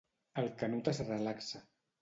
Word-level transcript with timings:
El 0.43 0.47
Canut 0.63 0.89
es 0.95 1.03
relaxa. 1.13 1.65